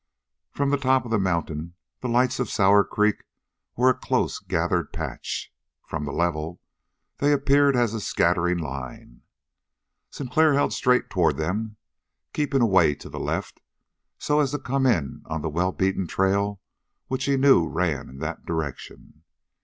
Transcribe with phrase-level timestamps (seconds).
[0.49, 3.23] From the top of the mountain the lights of Sour Creek
[3.75, 5.53] were a close gathered patch,
[5.85, 6.59] from the level
[7.19, 9.21] they appeared as a scattering line.
[10.09, 11.77] Sinclair held straight toward them,
[12.33, 13.61] keeping away to the left
[14.17, 16.59] so as to come onto the well beaten trail
[17.05, 19.21] which he knew ran in that direction.